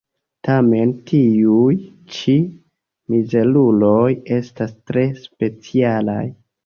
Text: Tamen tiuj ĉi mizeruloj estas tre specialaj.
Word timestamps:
Tamen 0.45 0.93
tiuj 1.09 1.75
ĉi 2.15 2.35
mizeruloj 3.15 4.09
estas 4.39 4.75
tre 4.91 5.05
specialaj. 5.27 6.23